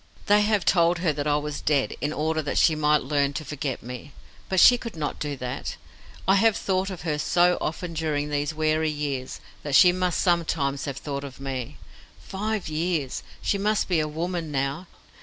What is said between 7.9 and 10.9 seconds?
during these weary years that she must sometimes